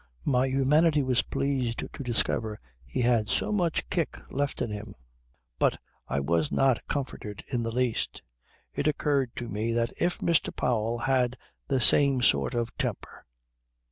[0.25, 2.57] My humanity was pleased to discover
[2.87, 4.95] he had so much kick left in him,
[5.59, 5.77] but
[6.07, 8.23] I was not comforted in the least.
[8.73, 10.55] It occurred to me that if Mr.
[10.55, 11.37] Powell had
[11.67, 13.27] the same sort of temper